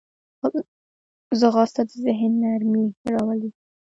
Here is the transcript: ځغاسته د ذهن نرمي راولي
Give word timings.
ځغاسته 1.39 1.81
د 1.89 1.91
ذهن 2.03 2.31
نرمي 2.43 2.83
راولي 3.13 3.49